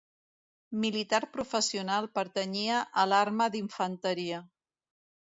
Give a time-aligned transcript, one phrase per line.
[0.83, 4.41] Militar professional, pertanyia a l'arma d'infanteria.